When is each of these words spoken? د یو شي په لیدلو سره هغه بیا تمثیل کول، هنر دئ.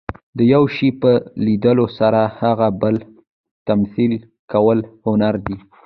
د 0.37 0.39
یو 0.53 0.63
شي 0.75 0.89
په 1.01 1.11
لیدلو 1.45 1.85
سره 1.99 2.21
هغه 2.39 2.67
بیا 2.81 3.07
تمثیل 3.67 4.13
کول، 4.51 4.79
هنر 5.07 5.35
دئ. 5.45 5.57